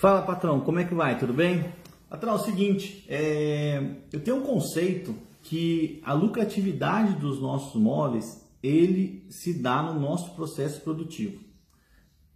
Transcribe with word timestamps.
Fala 0.00 0.22
patrão, 0.22 0.60
como 0.60 0.78
é 0.78 0.84
que 0.84 0.94
vai? 0.94 1.18
Tudo 1.18 1.34
bem? 1.34 1.62
Patrão, 2.08 2.32
é 2.32 2.36
o 2.36 2.38
seguinte, 2.38 3.04
é... 3.06 3.96
eu 4.10 4.18
tenho 4.20 4.38
um 4.38 4.42
conceito 4.42 5.14
que 5.42 6.00
a 6.02 6.14
lucratividade 6.14 7.16
dos 7.16 7.38
nossos 7.38 7.78
móveis 7.78 8.48
ele 8.62 9.26
se 9.28 9.52
dá 9.52 9.82
no 9.82 10.00
nosso 10.00 10.34
processo 10.34 10.80
produtivo. 10.80 11.42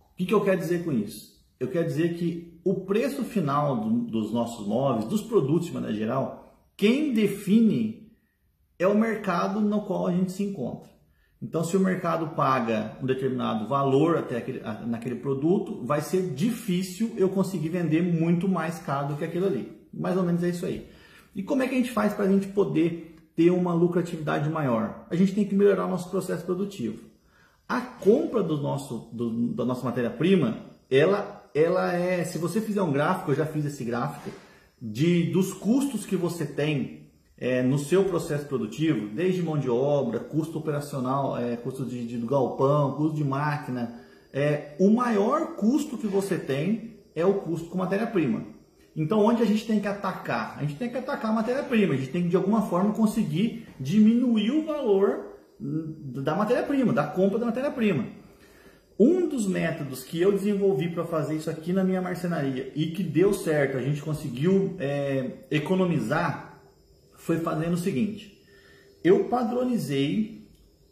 O 0.00 0.16
que, 0.16 0.24
que 0.24 0.32
eu 0.32 0.40
quero 0.40 0.58
dizer 0.58 0.86
com 0.86 0.90
isso? 0.90 1.38
Eu 1.60 1.68
quero 1.68 1.86
dizer 1.86 2.16
que 2.16 2.58
o 2.64 2.86
preço 2.86 3.24
final 3.24 3.76
do, 3.78 3.90
dos 4.06 4.32
nossos 4.32 4.66
móveis, 4.66 5.04
dos 5.04 5.20
produtos 5.20 5.66
de 5.66 5.74
maneira 5.74 5.94
geral, 5.94 6.56
quem 6.78 7.12
define 7.12 8.10
é 8.78 8.86
o 8.86 8.96
mercado 8.96 9.60
no 9.60 9.82
qual 9.82 10.06
a 10.06 10.12
gente 10.12 10.32
se 10.32 10.44
encontra. 10.44 10.90
Então, 11.42 11.64
se 11.64 11.74
o 11.74 11.80
mercado 11.80 12.34
paga 12.34 12.96
um 13.02 13.06
determinado 13.06 13.66
valor 13.66 14.18
até 14.18 14.36
aquele, 14.36 14.60
naquele 14.86 15.14
produto, 15.14 15.82
vai 15.84 16.02
ser 16.02 16.34
difícil 16.34 17.14
eu 17.16 17.30
conseguir 17.30 17.70
vender 17.70 18.02
muito 18.02 18.46
mais 18.46 18.78
caro 18.78 19.08
do 19.08 19.16
que 19.16 19.24
aquilo 19.24 19.46
ali. 19.46 19.80
Mais 19.92 20.16
ou 20.18 20.22
menos 20.22 20.42
é 20.42 20.50
isso 20.50 20.66
aí. 20.66 20.86
E 21.34 21.42
como 21.42 21.62
é 21.62 21.68
que 21.68 21.74
a 21.74 21.78
gente 21.78 21.92
faz 21.92 22.12
para 22.12 22.26
a 22.26 22.28
gente 22.28 22.48
poder 22.48 23.16
ter 23.34 23.50
uma 23.50 23.72
lucratividade 23.72 24.50
maior? 24.50 25.06
A 25.08 25.16
gente 25.16 25.34
tem 25.34 25.46
que 25.46 25.54
melhorar 25.54 25.86
o 25.86 25.90
nosso 25.90 26.10
processo 26.10 26.44
produtivo. 26.44 27.08
A 27.66 27.80
compra 27.80 28.42
do 28.42 28.58
nosso, 28.58 29.08
do, 29.12 29.54
da 29.54 29.64
nossa 29.64 29.84
matéria-prima, 29.84 30.58
ela, 30.90 31.48
ela 31.54 31.92
é, 31.94 32.22
se 32.24 32.36
você 32.36 32.60
fizer 32.60 32.82
um 32.82 32.92
gráfico, 32.92 33.30
eu 33.30 33.36
já 33.36 33.46
fiz 33.46 33.64
esse 33.64 33.82
gráfico, 33.82 34.30
de, 34.80 35.30
dos 35.30 35.54
custos 35.54 36.04
que 36.04 36.16
você 36.16 36.44
tem 36.44 37.09
é, 37.40 37.62
no 37.62 37.78
seu 37.78 38.04
processo 38.04 38.44
produtivo, 38.44 39.08
desde 39.08 39.42
mão 39.42 39.58
de 39.58 39.70
obra, 39.70 40.20
custo 40.20 40.58
operacional, 40.58 41.38
é, 41.38 41.56
custo 41.56 41.86
de, 41.86 42.06
de, 42.06 42.18
galpão, 42.18 42.92
custo 42.92 43.16
de 43.16 43.24
máquina, 43.24 43.98
é, 44.30 44.76
o 44.78 44.90
maior 44.90 45.56
custo 45.56 45.96
que 45.96 46.06
você 46.06 46.36
tem 46.36 46.98
é 47.16 47.24
o 47.24 47.34
custo 47.34 47.70
com 47.70 47.78
matéria-prima. 47.78 48.44
Então, 48.94 49.24
onde 49.24 49.42
a 49.42 49.46
gente 49.46 49.66
tem 49.66 49.80
que 49.80 49.88
atacar? 49.88 50.58
A 50.58 50.62
gente 50.62 50.76
tem 50.76 50.90
que 50.90 50.98
atacar 50.98 51.30
a 51.30 51.34
matéria-prima, 51.34 51.94
a 51.94 51.96
gente 51.96 52.10
tem 52.10 52.24
que 52.24 52.28
de 52.28 52.36
alguma 52.36 52.62
forma 52.62 52.92
conseguir 52.92 53.66
diminuir 53.80 54.50
o 54.50 54.66
valor 54.66 55.38
da 55.58 56.34
matéria-prima, 56.34 56.92
da 56.92 57.04
compra 57.04 57.38
da 57.38 57.46
matéria-prima. 57.46 58.04
Um 58.98 59.26
dos 59.26 59.46
métodos 59.46 60.04
que 60.04 60.20
eu 60.20 60.30
desenvolvi 60.30 60.90
para 60.90 61.04
fazer 61.04 61.36
isso 61.36 61.48
aqui 61.48 61.72
na 61.72 61.82
minha 61.82 62.02
marcenaria 62.02 62.70
e 62.74 62.88
que 62.88 63.02
deu 63.02 63.32
certo, 63.32 63.78
a 63.78 63.80
gente 63.80 64.02
conseguiu 64.02 64.76
é, 64.78 65.30
economizar 65.50 66.49
foi 67.20 67.38
fazendo 67.38 67.74
o 67.74 67.78
seguinte: 67.78 68.38
eu 69.04 69.24
padronizei 69.24 70.48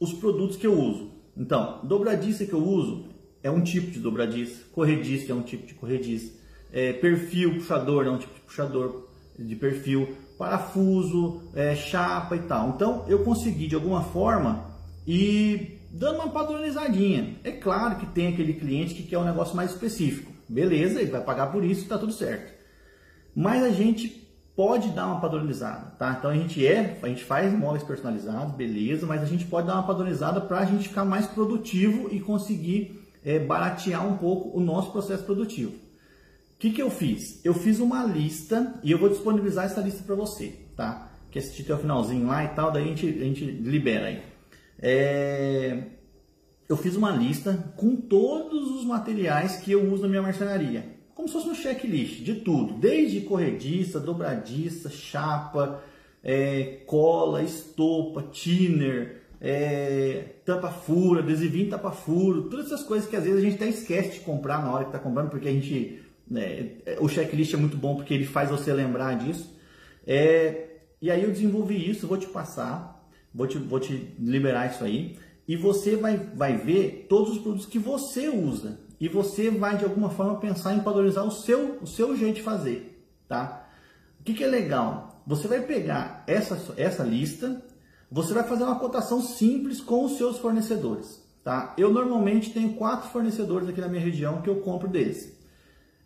os 0.00 0.12
produtos 0.12 0.56
que 0.56 0.66
eu 0.66 0.78
uso. 0.78 1.12
Então, 1.36 1.80
dobradiça 1.84 2.44
que 2.44 2.52
eu 2.52 2.62
uso 2.62 3.06
é 3.42 3.50
um 3.50 3.62
tipo 3.62 3.90
de 3.90 3.98
dobradiça, 3.98 4.62
corrediça 4.72 5.32
é 5.32 5.34
um 5.34 5.42
tipo 5.42 5.66
de 5.66 5.74
corrediça, 5.74 6.32
é, 6.72 6.92
perfil 6.92 7.54
puxador 7.54 8.06
é 8.06 8.10
um 8.10 8.18
tipo 8.18 8.34
de 8.34 8.40
puxador 8.40 9.08
de 9.38 9.56
perfil, 9.56 10.14
parafuso, 10.38 11.42
é, 11.54 11.74
chapa 11.74 12.36
e 12.36 12.40
tal. 12.40 12.70
Então, 12.70 13.04
eu 13.08 13.24
consegui 13.24 13.66
de 13.66 13.74
alguma 13.74 14.02
forma 14.02 14.70
e 15.06 15.78
dando 15.90 16.16
uma 16.16 16.28
padronizadinha. 16.28 17.36
É 17.42 17.50
claro 17.50 17.96
que 17.96 18.06
tem 18.06 18.28
aquele 18.28 18.54
cliente 18.54 18.94
que 18.94 19.02
quer 19.02 19.18
um 19.18 19.24
negócio 19.24 19.56
mais 19.56 19.70
específico. 19.70 20.30
Beleza, 20.48 21.00
ele 21.00 21.10
vai 21.10 21.22
pagar 21.22 21.50
por 21.50 21.64
isso, 21.64 21.82
está 21.82 21.98
tudo 21.98 22.12
certo. 22.12 22.52
Mas 23.34 23.62
a 23.62 23.70
gente 23.70 24.22
pode 24.62 24.90
dar 24.90 25.06
uma 25.06 25.20
padronizada, 25.20 25.92
tá? 25.98 26.14
Então 26.16 26.30
a 26.30 26.36
gente 26.36 26.64
é, 26.64 26.96
a 27.02 27.08
gente 27.08 27.24
faz 27.24 27.52
móveis 27.52 27.82
personalizados, 27.82 28.54
beleza, 28.54 29.04
mas 29.04 29.20
a 29.20 29.26
gente 29.26 29.44
pode 29.44 29.66
dar 29.66 29.74
uma 29.74 29.82
padronizada 29.82 30.40
para 30.40 30.60
a 30.60 30.64
gente 30.64 30.88
ficar 30.88 31.04
mais 31.04 31.26
produtivo 31.26 32.08
e 32.14 32.20
conseguir 32.20 33.04
é, 33.24 33.40
baratear 33.40 34.06
um 34.06 34.16
pouco 34.16 34.56
o 34.56 34.60
nosso 34.60 34.92
processo 34.92 35.24
produtivo. 35.24 35.72
O 35.72 36.58
que, 36.60 36.70
que 36.70 36.80
eu 36.80 36.90
fiz? 36.90 37.44
Eu 37.44 37.54
fiz 37.54 37.80
uma 37.80 38.04
lista 38.04 38.78
e 38.84 38.92
eu 38.92 38.98
vou 38.98 39.08
disponibilizar 39.08 39.64
essa 39.64 39.80
lista 39.80 40.04
para 40.04 40.14
você, 40.14 40.54
tá? 40.76 41.10
Que 41.28 41.40
assistir 41.40 41.62
até 41.62 41.74
o 41.74 41.78
finalzinho 41.78 42.28
lá 42.28 42.44
e 42.44 42.48
tal, 42.50 42.70
daí 42.70 42.84
a 42.84 42.86
gente, 42.86 43.04
a 43.04 43.24
gente 43.24 43.44
libera 43.44 44.06
aí. 44.06 44.22
É... 44.78 45.86
Eu 46.68 46.76
fiz 46.76 46.94
uma 46.94 47.10
lista 47.10 47.74
com 47.76 47.96
todos 47.96 48.70
os 48.76 48.84
materiais 48.84 49.56
que 49.56 49.72
eu 49.72 49.92
uso 49.92 50.02
na 50.02 50.08
minha 50.08 50.22
marcenaria 50.22 51.01
como 51.14 51.28
se 51.28 51.34
fosse 51.34 51.48
um 51.48 51.54
checklist 51.54 52.22
de 52.22 52.36
tudo, 52.36 52.74
desde 52.74 53.20
corrediça, 53.22 54.00
dobradiça, 54.00 54.90
chapa, 54.90 55.82
é, 56.22 56.80
cola, 56.86 57.42
estopa, 57.42 58.22
thinner, 58.22 59.22
é, 59.40 60.36
tampa 60.44 60.70
furo, 60.70 61.18
adesivinho 61.18 61.68
tampa 61.68 61.90
furo, 61.90 62.48
todas 62.48 62.66
essas 62.66 62.84
coisas 62.84 63.08
que 63.08 63.16
às 63.16 63.24
vezes 63.24 63.38
a 63.38 63.42
gente 63.42 63.56
até 63.56 63.68
esquece 63.68 64.18
de 64.18 64.20
comprar 64.20 64.62
na 64.62 64.72
hora 64.72 64.84
que 64.84 64.90
está 64.90 64.98
comprando, 64.98 65.30
porque 65.30 65.48
a 65.48 65.52
gente, 65.52 66.00
né, 66.30 66.70
o 67.00 67.08
checklist 67.08 67.52
é 67.52 67.56
muito 67.56 67.76
bom 67.76 67.96
porque 67.96 68.14
ele 68.14 68.24
faz 68.24 68.50
você 68.50 68.72
lembrar 68.72 69.18
disso. 69.18 69.52
É, 70.06 70.68
e 71.00 71.10
aí 71.10 71.22
eu 71.24 71.30
desenvolvi 71.30 71.90
isso, 71.90 72.06
vou 72.06 72.16
te 72.16 72.28
passar, 72.28 73.04
vou 73.34 73.46
te, 73.46 73.58
vou 73.58 73.80
te 73.80 74.14
liberar 74.18 74.72
isso 74.72 74.84
aí, 74.84 75.18
e 75.46 75.56
você 75.56 75.96
vai, 75.96 76.16
vai 76.16 76.56
ver 76.56 77.06
todos 77.08 77.32
os 77.32 77.38
produtos 77.38 77.66
que 77.66 77.78
você 77.78 78.28
usa 78.28 78.78
e 79.02 79.08
você 79.08 79.50
vai 79.50 79.76
de 79.76 79.82
alguma 79.82 80.10
forma 80.10 80.38
pensar 80.38 80.76
em 80.76 80.80
padronizar 80.80 81.26
o 81.26 81.30
seu, 81.32 81.76
o 81.82 81.86
seu 81.88 82.16
jeito 82.16 82.36
de 82.36 82.42
fazer, 82.42 83.04
tá? 83.26 83.68
O 84.20 84.22
que, 84.22 84.32
que 84.32 84.44
é 84.44 84.46
legal? 84.46 85.20
Você 85.26 85.48
vai 85.48 85.60
pegar 85.60 86.22
essa, 86.24 86.72
essa 86.76 87.02
lista, 87.02 87.64
você 88.08 88.32
vai 88.32 88.44
fazer 88.44 88.62
uma 88.62 88.78
cotação 88.78 89.20
simples 89.20 89.80
com 89.80 90.04
os 90.04 90.16
seus 90.16 90.38
fornecedores, 90.38 91.20
tá? 91.42 91.74
Eu 91.76 91.92
normalmente 91.92 92.52
tenho 92.52 92.74
quatro 92.74 93.10
fornecedores 93.10 93.68
aqui 93.68 93.80
na 93.80 93.88
minha 93.88 94.00
região 94.00 94.40
que 94.40 94.48
eu 94.48 94.60
compro 94.60 94.86
deles. 94.86 95.36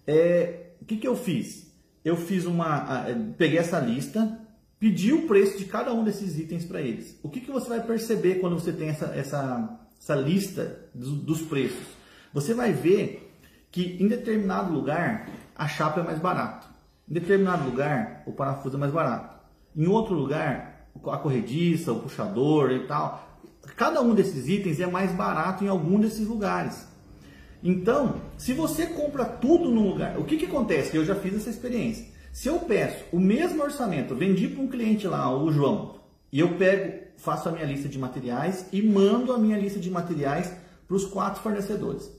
É, 0.07 0.71
o 0.81 0.87
que, 0.87 0.97
que 0.97 1.07
eu 1.07 1.17
fiz? 1.17 1.71
Eu 2.03 2.17
fiz 2.17 2.47
uma, 2.47 3.05
peguei 3.37 3.59
essa 3.59 3.79
lista, 3.79 4.41
pedi 4.81 5.13
o 5.13 5.27
preço 5.27 5.59
de 5.59 5.67
cada 5.67 5.93
um 5.93 6.03
desses 6.03 6.39
itens 6.39 6.65
para 6.65 6.81
eles. 6.81 7.21
O 7.23 7.29
que, 7.29 7.43
que 7.43 7.53
você 7.53 7.69
vai 7.69 7.83
perceber 7.83 8.37
quando 8.37 8.59
você 8.59 8.73
tem 8.73 8.89
essa, 8.89 9.15
essa, 9.15 9.81
essa 10.01 10.15
lista 10.15 10.89
dos, 10.95 11.11
dos 11.11 11.43
preços? 11.43 11.96
Você 12.37 12.53
vai 12.53 12.71
ver 12.71 13.33
que 13.73 13.97
em 13.99 14.07
determinado 14.07 14.71
lugar 14.71 15.27
a 15.57 15.67
chapa 15.67 16.01
é 16.01 16.05
mais 16.05 16.19
barato. 16.19 16.69
Em 17.09 17.15
determinado 17.15 17.65
lugar 17.65 18.25
o 18.27 18.33
parafuso 18.33 18.77
é 18.77 18.79
mais 18.79 18.93
barato. 18.93 19.39
Em 19.75 19.87
outro 19.87 20.13
lugar 20.15 20.87
a 21.07 21.17
corrediça, 21.17 21.93
o 21.93 22.01
puxador 22.01 22.73
e 22.73 22.87
tal. 22.87 23.41
Cada 23.75 24.03
um 24.03 24.15
desses 24.15 24.49
itens 24.49 24.81
é 24.81 24.87
mais 24.87 25.13
barato 25.13 25.65
em 25.65 25.69
algum 25.69 25.99
desses 25.99 26.29
lugares. 26.29 26.87
Então, 27.65 28.17
se 28.37 28.53
você 28.53 28.85
compra 28.85 29.25
tudo 29.25 29.71
num 29.71 29.89
lugar, 29.89 30.19
o 30.19 30.25
que, 30.25 30.37
que 30.37 30.45
acontece? 30.45 30.95
Eu 30.95 31.07
já 31.07 31.15
fiz 31.15 31.35
essa 31.37 31.49
experiência. 31.49 32.05
Se 32.35 32.49
eu 32.49 32.59
peço 32.59 33.03
o 33.13 33.19
mesmo 33.19 33.63
orçamento, 33.63 34.15
vendi 34.15 34.47
para 34.47 34.63
um 34.63 34.69
cliente 34.69 35.07
lá, 35.07 35.35
o 35.35 35.51
João, 35.51 36.01
e 36.31 36.41
eu 36.41 36.51
pego, 36.57 37.03
faço 37.17 37.49
a 37.49 37.53
minha 37.53 37.65
lista 37.65 37.89
de 37.89 37.99
materiais 37.99 38.67
e 38.71 38.83
mando 38.83 39.33
a 39.33 39.39
minha 39.39 39.59
lista 39.59 39.81
de 39.81 39.91
materiais 39.91 40.53
para 40.87 40.97
os 40.97 41.07
quatro 41.07 41.43
fornecedores. 41.43 42.16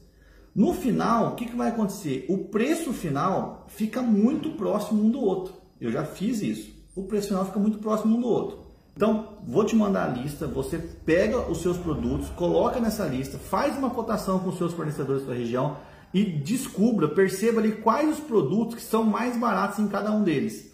No 0.57 0.73
final, 0.73 1.28
o 1.28 1.35
que, 1.35 1.45
que 1.45 1.56
vai 1.56 1.69
acontecer? 1.69 2.25
O 2.28 2.40
preço 2.45 2.91
final 2.91 3.68
fica 3.68 4.01
muito 4.01 4.50
próximo 4.53 5.03
um 5.03 5.12
do 5.12 5.22
outro. 5.22 5.53
Eu 5.79 5.91
já 5.91 6.03
fiz 6.03 6.41
isso. 6.41 6.72
O 6.95 7.03
preço 7.03 7.28
final 7.28 7.45
fica 7.45 7.59
muito 7.59 7.78
próximo 7.78 8.18
um 8.18 8.22
do 8.22 8.28
outro. 8.28 8.57
Então, 8.96 9.38
vou 9.47 9.63
te 9.63 9.75
mandar 9.75 10.09
a 10.09 10.13
lista, 10.13 10.47
você 10.47 10.79
pega 10.79 11.47
os 11.47 11.62
seus 11.62 11.78
produtos, 11.78 12.29
coloca 12.29 12.79
nessa 12.79 13.06
lista, 13.06 13.38
faz 13.38 13.78
uma 13.78 13.91
cotação 13.91 14.40
com 14.40 14.50
os 14.50 14.57
seus 14.57 14.73
fornecedores 14.73 15.28
da 15.28 15.34
região 15.35 15.78
e 16.12 16.23
descubra, 16.23 17.07
perceba 17.07 17.59
ali 17.59 17.73
quais 17.73 18.17
os 18.17 18.19
produtos 18.19 18.73
que 18.73 18.81
são 18.81 19.03
mais 19.03 19.38
baratos 19.38 19.78
em 19.78 19.88
cada 19.88 20.12
um 20.12 20.23
deles. 20.23 20.72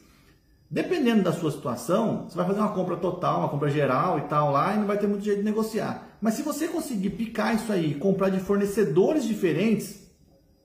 Dependendo 0.73 1.21
da 1.21 1.31
sua 1.31 1.51
situação, 1.51 2.25
você 2.27 2.35
vai 2.35 2.47
fazer 2.47 2.59
uma 2.59 2.73
compra 2.73 2.97
total, 2.97 3.41
uma 3.41 3.49
compra 3.49 3.69
geral 3.69 4.17
e 4.17 4.21
tal 4.23 4.51
lá, 4.51 4.73
e 4.73 4.79
não 4.79 4.87
vai 4.87 4.97
ter 4.97 5.05
muito 5.05 5.23
jeito 5.23 5.37
de 5.37 5.45
negociar. 5.45 6.17
Mas 6.19 6.33
se 6.33 6.41
você 6.41 6.67
conseguir 6.67 7.11
picar 7.11 7.53
isso 7.53 7.71
aí, 7.71 7.93
comprar 7.93 8.29
de 8.29 8.39
fornecedores 8.39 9.23
diferentes, 9.23 9.99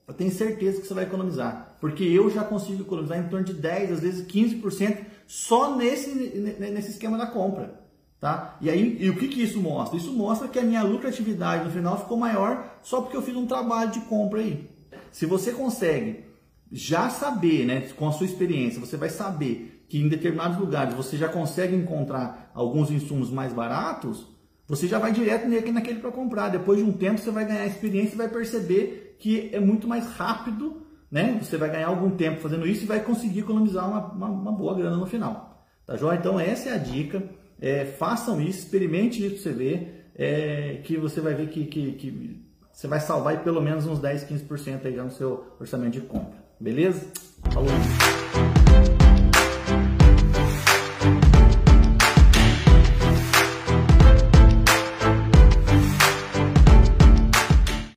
eu 0.07 0.13
tenho 0.15 0.31
certeza 0.31 0.81
que 0.81 0.87
você 0.87 0.95
vai 0.95 1.03
economizar. 1.03 1.75
Porque 1.79 2.03
eu 2.03 2.27
já 2.31 2.43
consigo 2.43 2.81
economizar 2.81 3.19
em 3.19 3.29
torno 3.29 3.45
de 3.45 3.53
10, 3.53 3.91
às 3.91 3.99
vezes 3.99 4.25
15% 4.25 4.97
só 5.27 5.75
nesse, 5.75 6.09
nesse 6.09 6.89
esquema 6.89 7.15
da 7.15 7.27
compra. 7.27 7.79
Tá? 8.19 8.57
E 8.61 8.67
aí, 8.67 8.97
e 8.99 9.11
o 9.11 9.15
que, 9.15 9.27
que 9.27 9.43
isso 9.43 9.61
mostra? 9.61 9.95
Isso 9.95 10.11
mostra 10.11 10.47
que 10.47 10.57
a 10.57 10.63
minha 10.63 10.81
lucratividade 10.81 11.65
no 11.65 11.71
final 11.71 11.99
ficou 11.99 12.17
maior 12.17 12.79
só 12.81 12.99
porque 12.99 13.15
eu 13.15 13.21
fiz 13.21 13.35
um 13.35 13.45
trabalho 13.45 13.91
de 13.91 13.99
compra 14.01 14.39
aí. 14.39 14.67
Se 15.11 15.27
você 15.27 15.51
consegue 15.51 16.25
já 16.71 17.11
saber, 17.11 17.65
né, 17.65 17.81
com 17.95 18.07
a 18.07 18.11
sua 18.11 18.25
experiência, 18.25 18.79
você 18.79 18.97
vai 18.97 19.09
saber 19.09 19.68
que 19.89 19.99
em 19.99 20.07
determinados 20.07 20.57
lugares 20.57 20.93
você 20.93 21.17
já 21.17 21.27
consegue 21.27 21.75
encontrar 21.75 22.51
alguns 22.53 22.91
insumos 22.91 23.31
mais 23.31 23.51
baratos, 23.51 24.25
você 24.67 24.87
já 24.87 24.99
vai 24.99 25.11
direto 25.11 25.47
naquele 25.47 25.99
para 25.99 26.11
comprar. 26.11 26.49
Depois 26.49 26.77
de 26.77 26.85
um 26.85 26.91
tempo 26.91 27.19
você 27.19 27.31
vai 27.31 27.43
ganhar 27.43 27.65
experiência 27.65 28.13
e 28.13 28.17
vai 28.17 28.29
perceber 28.29 29.17
que 29.17 29.49
é 29.51 29.59
muito 29.59 29.87
mais 29.87 30.05
rápido, 30.13 30.83
né? 31.11 31.39
Você 31.41 31.57
vai 31.57 31.71
ganhar 31.71 31.87
algum 31.87 32.11
tempo 32.11 32.39
fazendo 32.39 32.67
isso 32.67 32.83
e 32.83 32.87
vai 32.87 33.03
conseguir 33.03 33.39
economizar 33.39 33.89
uma, 33.89 34.05
uma, 34.13 34.27
uma 34.27 34.51
boa 34.51 34.75
grana 34.75 34.95
no 34.95 35.07
final. 35.07 35.65
Tá 35.87 35.97
joia? 35.97 36.19
Então 36.19 36.39
essa 36.39 36.69
é 36.69 36.73
a 36.73 36.77
dica. 36.77 37.23
É, 37.59 37.83
façam 37.83 38.39
isso, 38.39 38.59
experimente 38.59 39.25
isso 39.25 39.35
para 39.35 39.43
você 39.43 39.51
ver, 39.51 40.11
é, 40.15 40.79
que 40.83 40.95
você 40.97 41.19
vai 41.19 41.33
ver 41.33 41.49
que, 41.49 41.65
que, 41.65 41.91
que 41.93 42.45
você 42.71 42.87
vai 42.87 43.01
salvar 43.01 43.43
pelo 43.43 43.61
menos 43.61 43.85
uns 43.85 43.99
10, 43.99 44.23
15% 44.23 44.85
aí 44.85 44.95
já 44.95 45.03
no 45.03 45.11
seu 45.11 45.45
orçamento 45.59 45.93
de 45.93 46.01
compra. 46.01 46.39
Beleza? 46.59 47.11
Falou! 47.51 48.48